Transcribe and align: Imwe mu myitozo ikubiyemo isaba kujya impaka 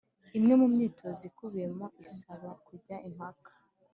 Imwe 0.37 0.53
mu 0.61 0.67
myitozo 0.73 1.21
ikubiyemo 1.29 1.85
isaba 2.03 2.49
kujya 2.65 2.95
impaka 3.07 3.51